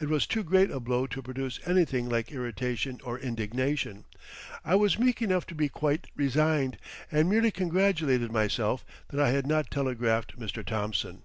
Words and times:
It 0.00 0.08
was 0.08 0.26
too 0.26 0.42
great 0.44 0.70
a 0.70 0.80
blow 0.80 1.06
to 1.08 1.20
produce 1.20 1.60
anything 1.66 2.08
like 2.08 2.32
irritation 2.32 3.00
or 3.04 3.18
indignation. 3.18 4.06
I 4.64 4.74
was 4.76 4.98
meek 4.98 5.20
enough 5.20 5.44
to 5.48 5.54
be 5.54 5.68
quite 5.68 6.06
resigned, 6.16 6.78
and 7.12 7.28
merely 7.28 7.50
congratulated 7.50 8.32
myself 8.32 8.82
that 9.10 9.20
I 9.20 9.28
had 9.28 9.46
not 9.46 9.70
telegraphed 9.70 10.38
Mr. 10.38 10.64
Thomson. 10.64 11.22